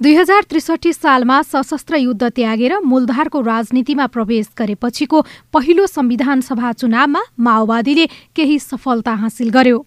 दुई 0.00 0.14
हजार 0.14 0.42
त्रिसठी 0.50 0.92
सालमा 0.92 1.40
सशस्त्र 1.42 1.96
युद्ध 1.96 2.28
त्यागेर 2.36 2.74
मूलधारको 2.82 3.40
राजनीतिमा 3.44 4.06
प्रवेश 4.06 4.46
गरेपछिको 4.58 5.20
पहिलो 5.52 5.86
संविधान 5.86 6.40
सभा 6.40 6.70
चुनावमा 6.72 7.20
माओवादीले 7.38 8.06
केही 8.36 8.58
सफलता 8.60 9.14
हासिल 9.20 9.50
गर्यो। 9.52 9.78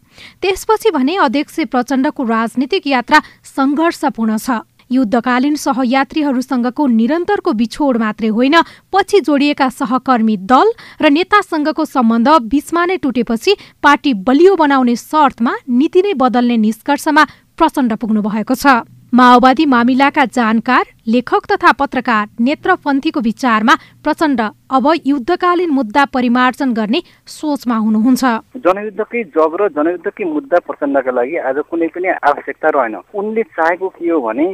त्यसपछि 0.41 0.89
भने 0.94 1.15
अध्यक्ष 1.18 1.60
प्रचण्डको 1.65 2.23
राजनीतिक 2.26 2.88
यात्रा 2.88 3.20
सङ्घर्षपूर्ण 3.55 4.38
छ। 4.38 4.62
युद्धकालीन 4.91 5.55
सहयात्रीहरूसँगको 5.57 6.88
निरन्तरको 6.93 7.52
बिछोड 7.57 7.98
मात्रै 7.98 8.30
होइन 8.30 8.61
पछि 8.93 9.20
जोडिएका 9.25 9.70
सहकर्मी 9.73 10.38
दल 10.45 10.68
र 11.02 11.09
नेतासँगको 11.09 11.86
सम्बन्ध 11.89 12.30
बीचमा 12.54 12.86
नै 12.86 12.98
टुटेपछि 13.02 13.57
पार्टी 13.82 14.14
बलियो 14.21 14.55
बनाउने 14.61 14.95
शर्तमा 14.95 15.54
नीति 15.73 16.02
नै 16.05 16.14
बदल्ने 16.21 16.57
निष्कर्षमा 16.70 17.23
प्रचण्ड 17.57 17.93
पुग्नु 17.98 18.21
भएको 18.21 18.55
छ। 18.55 18.86
माओवादी 19.14 19.66
मामिलाका 19.66 20.23
जानकार 20.27 20.86
लेखक 21.07 21.46
तथा 21.52 21.71
पत्रकार 21.71 22.28
नेत्रपन्थीको 22.42 23.19
विचारमा 23.19 23.74
प्रचण्ड 24.04 24.42
अब 24.74 24.86
युद्धकालीन 25.05 25.69
मुद्दा 25.69 26.05
परिमार्जन 26.14 26.74
गर्ने 26.74 27.01
सोचमा 27.28 27.75
हुनुहुन्छ। 27.78 28.24
जनयुद्धकै 28.57 29.24
जग 29.38 29.54
र 29.61 29.68
जनयुद्धकै 29.69 30.25
मुद्दा 30.25 30.60
प्रचण्डका 30.65 31.11
लागि 31.11 31.38
आज 31.46 31.57
कुनै 31.69 31.88
पनि 31.93 32.09
आवश्यकता 32.09 32.69
रहेन। 32.73 32.95
उनले 33.14 33.44
चाहेको 33.53 33.89
के 33.89 34.09
हो 34.09 34.19
भने 34.19 34.47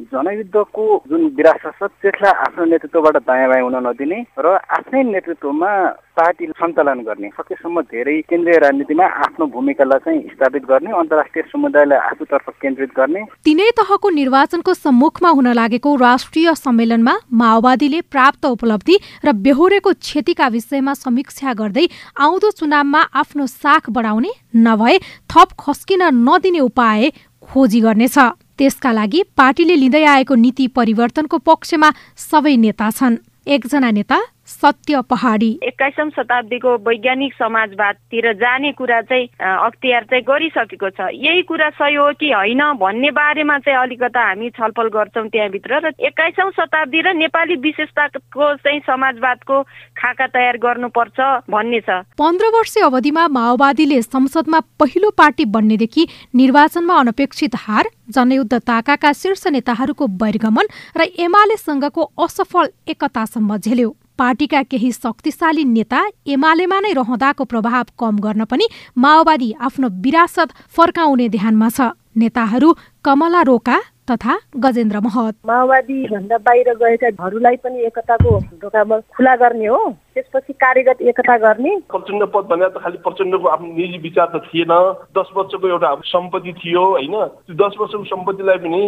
जनयुद्धको 0.00 0.84
जुन 1.08 1.26
विरासत 1.36 1.72
छ 1.78 1.88
त्यसलाई 2.02 2.32
आफ्नो 2.44 2.64
नेतृत्वबाट 2.64 3.16
दायाँ 3.26 3.48
बायाँ 3.48 3.64
हुन 3.64 3.76
नदिने 3.86 4.18
र 4.38 4.46
आफ्नै 4.78 5.02
नेतृत्वमा 5.10 5.70
पार्टी 6.18 6.46
सञ्चालन 6.46 7.00
गर्ने 7.06 7.28
सकेसम्म 7.38 7.80
धेरै 7.92 8.16
केन्द्रीय 8.30 8.58
राजनीतिमा 8.64 9.06
आफ्नो 9.26 9.46
भूमिकालाई 9.54 9.98
चाहिँ 10.04 10.20
स्थापित 10.34 10.64
गर्ने 10.66 10.90
अन्तर्राष्ट्रिय 10.98 11.44
समुदायलाई 11.52 11.98
आफूतर्फ 12.10 12.50
केन्द्रित 12.62 12.90
गर्ने। 12.96 13.22
तीनै 13.44 13.70
तहको 13.78 14.10
निर्वाचनको 14.10 14.74
सम्मुखमा 14.74 15.30
हुन 15.30 15.48
लागेको 15.54 15.94
राष्ट्रिय 15.96 16.54
सम्मेलनमा 16.54 17.14
माओवादीले 17.40 18.00
प्राप्त 18.10 18.46
उपलब्धि 18.46 18.96
र 19.24 19.32
बेहोरेको 19.46 19.92
क्षतिका 19.94 20.48
विषयमा 20.54 20.94
समीक्षा 20.94 21.52
गर्दै 21.54 21.86
आउँदो 22.18 22.50
चुनावमा 22.60 23.02
आफ्नो 23.22 23.46
साख 23.48 23.90
बढाउने 23.90 24.32
नभए 24.66 24.98
थप 25.30 25.58
खस्किन 25.60 26.02
नदिने 26.22 26.60
उपाय 26.60 27.10
खोजी 27.42 27.80
गर्नेछ। 27.80 28.18
त्यसका 28.58 28.92
लागि 28.92 29.22
पार्टीले 29.36 29.76
लिँदै 29.76 30.04
आएको 30.04 30.34
नीति 30.34 30.66
परिवर्तनको 30.76 31.38
पक्षमा 31.38 31.88
सबै 32.30 32.56
नेता 32.56 32.90
छन्। 32.90 33.16
एकजना 33.46 33.90
नेता 33.90 34.18
सत्य 34.48 35.00
पहाडी। 35.10 35.50
एक्काइसौँ 35.64 36.08
शताब्दीको 36.10 36.76
वैज्ञानिक 36.84 37.32
समाजवादतिर 37.34 38.32
जाने 38.34 38.72
कुरा 38.72 39.00
चाहिँ 39.02 39.26
अख्तियार 39.40 40.04
चाहिँ 40.04 40.24
गरिसकेको 40.24 40.90
छ। 40.90 41.08
यही 41.14 41.42
कुरा 41.42 41.68
सही 41.70 41.94
हो 41.94 42.12
कि 42.20 42.30
होइन 42.32 42.62
भन्ने 42.76 43.10
बारेमा 43.10 43.58
चाहिँ 43.58 43.78
अलिकता 43.78 44.20
हामी 44.20 44.50
छलफल 44.50 44.88
गर्छौँ 44.92 45.28
त्यहाँभित्र 45.28 45.80
र 45.80 45.92
एक्काइसौँ 46.02 46.50
शताब्दी 46.52 47.00
र 47.00 47.12
नेपाली 47.14 47.56
विशेषताको 47.58 48.54
चाहिँ 48.60 48.80
समाजवादको 48.84 49.62
खाका 49.96 50.26
तयार 50.28 50.56
गर्नुपर्छ 50.60 51.18
भन्ने 51.48 51.80
छ। 51.80 52.04
पन्ध्र 52.14 52.46
वर्ष 52.54 52.76
अवधिमा 52.84 53.26
माओवादीले 53.30 54.02
संसदमा 54.02 54.60
पहिलो 54.80 55.10
पार्टी 55.16 55.44
बन्नेदेखि 55.48 56.06
निर्वाचनमा 56.34 56.94
अनपेक्षित 57.00 57.56
हार 57.64 57.88
जनयुद्ध 58.10 58.54
ताकाका 58.60 59.12
शीर्ष 59.14 59.46
नेताहरूको 59.48 60.06
बहिर्गमन 60.20 60.66
र 60.96 61.08
एमालेसँगको 61.18 62.02
असफल 62.18 62.66
एकतासम्म 62.88 63.56
झेल्यो। 63.56 63.94
पार्टीका 64.18 64.62
केही 64.62 64.90
शक्तिशाली 64.92 65.64
नेता 65.64 66.00
एमालेमा 66.26 66.78
नै 66.80 66.92
रहँदाको 66.92 67.44
प्रभाव 67.44 67.84
कम 67.98 68.18
गर्न 68.18 68.44
पनि 68.44 68.66
माओवादी 68.96 69.52
आफ्नो 69.60 69.88
विरासत 70.04 70.54
फर्काउने 70.76 71.28
ध्यानमा 71.28 71.68
छ। 71.68 71.90
नेताहरू 72.16 72.72
कमला 73.04 73.40
रोका 73.42 73.78
तथा 74.10 74.34
गजेन्द्र 74.56 75.00
महत। 75.00 75.34
माओवादी 75.46 75.98
भन्दा 76.06 76.38
बाहिर 76.38 76.68
गएकाहरूलाई 76.76 77.56
पनि 77.56 77.78
एकताको 77.86 78.38
ढोकामा 78.62 78.98
खुला 79.16 79.34
गर्ने 79.36 79.66
हो। 79.66 79.78
त्यसपछि 80.14 80.52
कार्यगत 80.52 81.02
एकता 81.02 81.36
गर्ने। 81.38 81.72
प्रचण्ड 81.90 82.22
पद 82.30 82.44
भनेर 82.52 82.68
त 82.68 82.78
खालि 82.84 82.98
प्रचण्डको 83.02 83.48
आफ्नो 83.48 83.66
निजी 83.74 83.98
विचार 83.98 84.28
त 84.30 84.44
थिएन। 84.46 84.72
दस 85.16 85.28
वर्षको 85.36 85.68
एउटा 85.68 85.94
सम्पत्ति 86.06 86.52
थियो 86.52 86.84
होइन? 86.84 87.16
त्यो 87.48 87.54
दस 87.56 87.74
वर्षको 87.80 88.04
सम्पत्तिलाई 88.04 88.58
पनि 88.62 88.82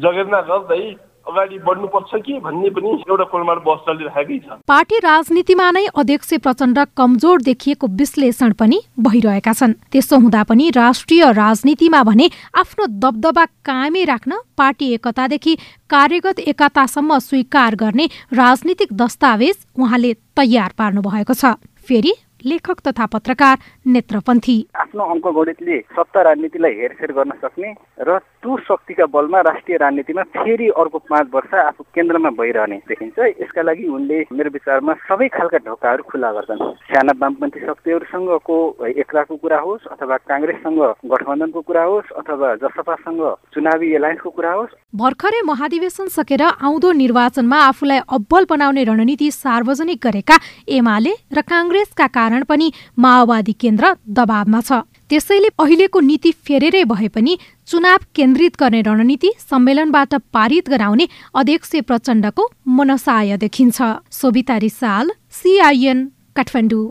जगेर्ना 0.00 0.40
गर्दै 0.48 0.82
अगाडि 1.30 1.58
बढ्नुपर्छ 1.66 2.22
कि 2.26 2.38
भन्ने 2.44 2.70
पनि 2.70 2.90
एउटा 3.06 3.24
कोलमार 3.32 3.58
बस 3.66 3.80
चलिरहेकै 3.86 4.38
छ। 4.38 4.58
पार्टी 4.66 4.98
राजनीतिमा 5.00 5.70
नै 5.70 5.84
अध्यक्ष 5.94 6.32
प्रचण्ड 6.42 6.78
कमजोर 6.96 7.42
देखिएको 7.42 7.86
विश्लेषण 7.96 8.52
पनि 8.60 8.78
भइरहेका 9.00 9.52
छन्। 9.52 9.78
त्यसो 9.92 10.18
हुँदा 10.18 10.42
पनि 10.44 10.70
राष्ट्रिय 10.76 11.24
राजनीतिमा 11.32 12.02
भने 12.02 12.30
आफ्नो 12.56 12.86
दबदबा 12.98 13.44
कायमै 13.64 14.04
राख्न 14.04 14.40
पार्टी 14.58 14.92
एकतादेखि 14.94 15.54
कार्यगत 15.90 16.38
एकतासम्म 16.50 17.18
स्वीकार 17.20 17.74
गर्ने 17.76 18.06
राजनीतिक 18.34 18.92
दस्तावेज 18.94 19.56
उहाँले 19.78 20.12
तयार 20.36 20.70
पार्नु 20.78 21.00
भएको 21.02 21.34
छ। 21.34 21.54
फेरि 21.80 22.12
लेखक 22.44 22.80
तथा 22.86 23.06
पत्रकार 23.06 23.56
नेत्रपन्थी। 23.86 24.56
आफ्नो 24.74 25.04
अङ्क 25.04 25.26
गणितले 25.36 25.78
सत्ता 25.96 26.22
राजनीतिलाई 26.22 26.72
हेरफेर 26.80 27.12
गर्न 27.12 27.32
सक्ने 27.42 27.70
र 28.00 28.18
त्यो 28.40 28.56
शक्तिका 28.68 29.06
बलमा 29.12 29.40
राष्ट्रिय 29.40 29.76
राजनीतिमा 29.76 30.22
फेरि 30.34 30.68
अर्को 30.72 30.98
पाँच 31.10 31.26
वर्ष 31.34 31.54
आफू 31.54 31.82
केन्द्रमा 31.94 32.30
भइरहने 32.40 32.76
देखिन्छ। 32.88 33.18
यसका 33.40 33.62
लागि 33.62 33.84
उनले 33.88 34.18
मेरो 34.32 34.50
विचारमा 34.50 34.92
सबै 35.08 35.28
खालका 35.28 35.58
ढोकाहरू 35.68 36.02
खुल्ला 36.08 36.30
गर्छन्। 36.32 36.62
साना 36.88 37.12
वामपन्थी 37.20 37.60
शक्तिहरूसँगको 37.66 38.56
एकताको 38.96 39.36
कुरा 39.36 39.58
होस् 39.60 39.86
अथवा 39.92 40.16
काङ्ग्रेससँग 40.30 40.80
गठबन्धनको 41.12 41.60
कुरा 41.60 41.84
होस् 41.84 42.12
अथवा 42.20 42.54
जसपासँग 42.62 43.20
चुनावी 43.54 43.92
एलायन्सको 43.94 44.30
कुरा 44.30 44.52
होस्। 44.52 44.76
भर्खरै 44.96 45.40
महाधिवेशन 45.44 46.06
सकेर 46.08 46.42
आउँदो 46.42 46.92
निर्वाचनमा 46.92 47.58
आफूलाई 47.62 47.98
अब्बल 48.08 48.44
बनाउने 48.50 48.84
रणनीति 48.84 49.30
सार्वजनिक 49.30 49.98
गरेका 50.02 50.36
एमाले 50.68 51.12
र 51.32 51.40
काङ्ग्रेसका 51.44 52.06
कारण 52.30 52.44
पनि 52.46 52.70
माओवादी 52.96 53.52
केन्द्र 53.58 53.92
दबावमा 54.08 54.60
छ। 54.62 54.86
त्यसैले 55.10 55.48
अहिलेको 55.58 56.00
नीति 56.00 56.30
फेरेरै 56.46 56.82
भए 56.86 57.08
पनि 57.10 57.32
चुनाव 57.66 58.06
केन्द्रित 58.14 58.54
गर्ने 58.54 58.80
रणनीति 58.86 59.30
सम्मेलनबाट 59.40 60.14
पारित 60.30 60.68
गराउने 60.70 61.06
अध्यक्ष 61.34 61.70
प्रचण्डको 61.82 62.46
मनसाय 62.78 63.36
देखिन्छ। 63.36 63.78
सोभिता 64.12 64.56
रिसाल 64.62 65.10
सिआइएन 65.32 65.98
काठमाडौँ। 66.36 66.90